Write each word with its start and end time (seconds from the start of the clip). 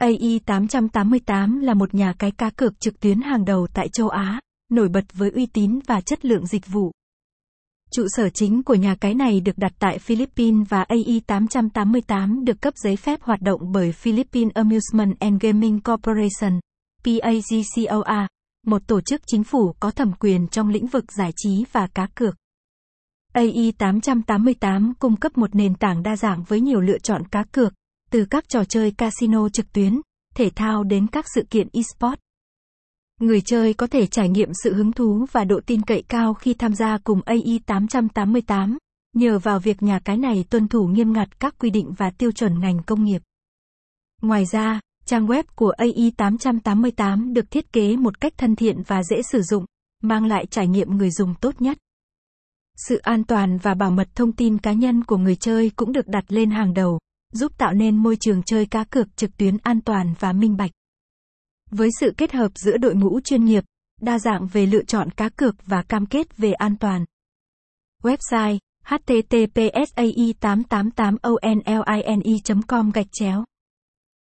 AI888 0.00 1.60
là 1.60 1.74
một 1.74 1.94
nhà 1.94 2.12
cái 2.18 2.30
cá 2.30 2.50
cược 2.50 2.80
trực 2.80 3.00
tuyến 3.00 3.20
hàng 3.20 3.44
đầu 3.44 3.66
tại 3.74 3.88
châu 3.88 4.08
Á, 4.08 4.40
nổi 4.72 4.88
bật 4.88 5.04
với 5.12 5.30
uy 5.30 5.46
tín 5.46 5.78
và 5.86 6.00
chất 6.00 6.24
lượng 6.24 6.46
dịch 6.46 6.66
vụ. 6.66 6.92
Trụ 7.92 8.06
sở 8.08 8.28
chính 8.28 8.62
của 8.62 8.74
nhà 8.74 8.94
cái 8.94 9.14
này 9.14 9.40
được 9.40 9.58
đặt 9.58 9.72
tại 9.78 9.98
Philippines 9.98 10.68
và 10.68 10.84
AI888 10.88 12.44
được 12.44 12.60
cấp 12.60 12.74
giấy 12.76 12.96
phép 12.96 13.22
hoạt 13.22 13.42
động 13.42 13.72
bởi 13.72 13.92
Philippine 13.92 14.50
Amusement 14.54 15.20
and 15.20 15.42
Gaming 15.42 15.80
Corporation, 15.80 16.60
PAGCOR, 17.04 18.26
một 18.66 18.82
tổ 18.86 19.00
chức 19.00 19.20
chính 19.26 19.44
phủ 19.44 19.74
có 19.80 19.90
thẩm 19.90 20.12
quyền 20.12 20.48
trong 20.48 20.68
lĩnh 20.68 20.86
vực 20.86 21.12
giải 21.12 21.32
trí 21.36 21.64
và 21.72 21.86
cá 21.86 22.06
cược. 22.14 22.34
AI888 23.34 24.92
cung 24.98 25.16
cấp 25.16 25.38
một 25.38 25.54
nền 25.54 25.74
tảng 25.74 26.02
đa 26.02 26.16
dạng 26.16 26.42
với 26.42 26.60
nhiều 26.60 26.80
lựa 26.80 26.98
chọn 26.98 27.28
cá 27.28 27.44
cược, 27.52 27.72
từ 28.10 28.24
các 28.30 28.48
trò 28.48 28.64
chơi 28.64 28.90
casino 28.90 29.48
trực 29.48 29.72
tuyến, 29.72 30.00
thể 30.34 30.50
thao 30.56 30.84
đến 30.84 31.06
các 31.06 31.26
sự 31.34 31.42
kiện 31.50 31.68
eSport. 31.72 32.20
Người 33.20 33.40
chơi 33.40 33.74
có 33.74 33.86
thể 33.86 34.06
trải 34.06 34.28
nghiệm 34.28 34.48
sự 34.64 34.74
hứng 34.74 34.92
thú 34.92 35.26
và 35.32 35.44
độ 35.44 35.60
tin 35.66 35.82
cậy 35.82 36.02
cao 36.08 36.34
khi 36.34 36.54
tham 36.54 36.74
gia 36.74 36.98
cùng 36.98 37.20
AI888, 37.20 38.76
nhờ 39.14 39.38
vào 39.38 39.58
việc 39.58 39.82
nhà 39.82 40.00
cái 40.04 40.16
này 40.16 40.44
tuân 40.50 40.68
thủ 40.68 40.86
nghiêm 40.86 41.12
ngặt 41.12 41.40
các 41.40 41.58
quy 41.58 41.70
định 41.70 41.92
và 41.96 42.10
tiêu 42.10 42.32
chuẩn 42.32 42.60
ngành 42.60 42.82
công 42.86 43.04
nghiệp. 43.04 43.22
Ngoài 44.22 44.44
ra, 44.52 44.80
trang 45.04 45.26
web 45.26 45.42
của 45.54 45.72
AI888 45.78 47.32
được 47.32 47.50
thiết 47.50 47.72
kế 47.72 47.96
một 47.96 48.20
cách 48.20 48.32
thân 48.36 48.56
thiện 48.56 48.82
và 48.86 49.02
dễ 49.02 49.22
sử 49.22 49.42
dụng, 49.42 49.64
mang 50.02 50.26
lại 50.26 50.46
trải 50.46 50.68
nghiệm 50.68 50.96
người 50.96 51.10
dùng 51.10 51.34
tốt 51.40 51.60
nhất. 51.62 51.78
Sự 52.76 52.96
an 52.96 53.24
toàn 53.24 53.58
và 53.58 53.74
bảo 53.74 53.90
mật 53.90 54.08
thông 54.14 54.32
tin 54.32 54.58
cá 54.58 54.72
nhân 54.72 55.04
của 55.04 55.16
người 55.16 55.36
chơi 55.36 55.70
cũng 55.76 55.92
được 55.92 56.08
đặt 56.08 56.24
lên 56.28 56.50
hàng 56.50 56.74
đầu, 56.74 56.98
giúp 57.32 57.52
tạo 57.58 57.72
nên 57.74 57.96
môi 57.96 58.16
trường 58.20 58.42
chơi 58.42 58.66
cá 58.66 58.84
cược 58.84 59.16
trực 59.16 59.36
tuyến 59.36 59.56
an 59.62 59.80
toàn 59.80 60.14
và 60.18 60.32
minh 60.32 60.56
bạch. 60.56 60.70
Với 61.70 61.88
sự 62.00 62.14
kết 62.16 62.32
hợp 62.32 62.52
giữa 62.54 62.76
đội 62.76 62.94
ngũ 62.94 63.20
chuyên 63.20 63.44
nghiệp, 63.44 63.64
đa 64.00 64.18
dạng 64.18 64.46
về 64.46 64.66
lựa 64.66 64.84
chọn 64.84 65.10
cá 65.10 65.28
cược 65.28 65.54
và 65.66 65.82
cam 65.82 66.06
kết 66.06 66.36
về 66.36 66.52
an 66.52 66.76
toàn. 66.76 67.04
Website 68.02 68.58
httpsai 68.84 70.34
888 70.40 71.16
online 71.22 72.22
com 72.68 72.90
gạch 72.90 73.06
chéo 73.12 73.44